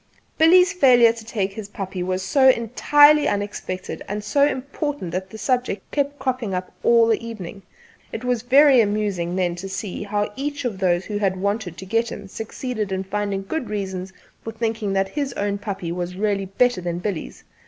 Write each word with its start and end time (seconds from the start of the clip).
Billy's 0.39 0.73
failure 0.73 1.13
to 1.13 1.23
take 1.23 1.53
his 1.53 1.67
puppy 1.69 2.01
was 2.01 2.23
so 2.23 2.49
entirely 2.49 3.27
unexpected 3.27 4.01
and 4.07 4.23
so 4.23 4.47
important 4.47 5.11
that 5.11 5.29
the 5.29 5.37
subject 5.37 5.91
kept 5.91 6.17
cropping 6.17 6.55
up 6.55 6.71
all 6.81 7.05
the 7.05 7.23
evening. 7.23 7.61
It 8.11 8.23
was 8.23 8.41
very 8.41 8.81
amusing 8.81 9.35
then 9.35 9.53
to 9.57 9.69
see 9.69 10.01
how 10.01 10.33
each 10.35 10.65
of 10.65 10.79
those 10.79 11.05
who 11.05 11.19
had 11.19 11.37
wanted 11.37 11.77
to 11.77 11.85
get 11.85 12.11
him 12.11 12.27
succeeded 12.27 12.91
in 12.91 13.03
finding 13.03 13.43
good 13.43 13.69
reasons 13.69 14.11
for 14.43 14.51
thinking 14.51 14.93
that 14.93 15.09
his 15.09 15.33
own 15.33 15.59
puppy 15.59 15.91
was 15.91 16.15
really 16.15 16.45
better 16.45 16.81
than 16.81 16.97
Billy's. 16.97 17.43